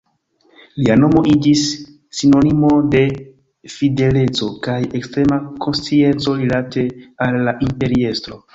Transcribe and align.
Lia 0.83 0.93
nomo 1.01 1.21
iĝis 1.33 1.65
sinonimo 2.21 2.71
de 2.95 3.03
fideleco 3.75 4.49
kaj 4.69 4.79
ekstrema 5.03 5.39
konscienco 5.67 6.37
rilate 6.43 6.89
al 7.27 7.43
la 7.51 7.59
imperiestro. 7.71 8.43